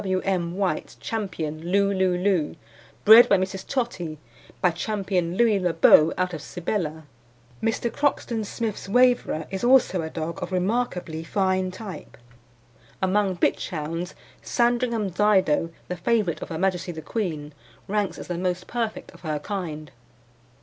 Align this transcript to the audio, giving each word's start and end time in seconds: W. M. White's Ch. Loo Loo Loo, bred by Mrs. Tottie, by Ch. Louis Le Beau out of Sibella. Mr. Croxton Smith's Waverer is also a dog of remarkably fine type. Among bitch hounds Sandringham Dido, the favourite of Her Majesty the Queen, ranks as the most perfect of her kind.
W. 0.01 0.19
M. 0.21 0.57
White's 0.57 0.95
Ch. 0.95 1.13
Loo 1.13 1.93
Loo 1.93 2.17
Loo, 2.17 2.55
bred 3.05 3.29
by 3.29 3.37
Mrs. 3.37 3.67
Tottie, 3.67 4.17
by 4.59 4.71
Ch. 4.71 4.87
Louis 4.87 5.59
Le 5.59 5.73
Beau 5.73 6.11
out 6.17 6.33
of 6.33 6.41
Sibella. 6.41 7.03
Mr. 7.61 7.93
Croxton 7.93 8.43
Smith's 8.43 8.89
Waverer 8.89 9.45
is 9.51 9.63
also 9.63 10.01
a 10.01 10.09
dog 10.09 10.41
of 10.41 10.51
remarkably 10.51 11.23
fine 11.23 11.69
type. 11.69 12.17
Among 12.99 13.37
bitch 13.37 13.69
hounds 13.69 14.15
Sandringham 14.41 15.11
Dido, 15.11 15.69
the 15.87 15.97
favourite 15.97 16.41
of 16.41 16.49
Her 16.49 16.57
Majesty 16.57 16.91
the 16.91 17.03
Queen, 17.03 17.53
ranks 17.87 18.17
as 18.17 18.25
the 18.25 18.39
most 18.39 18.65
perfect 18.65 19.11
of 19.11 19.21
her 19.21 19.37
kind. 19.37 19.91